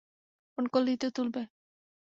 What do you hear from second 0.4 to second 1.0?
phone করলেই